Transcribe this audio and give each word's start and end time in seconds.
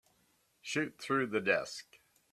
Shoot 0.63 0.99
through 0.99 1.27
the 1.27 1.39
desk. 1.39 1.99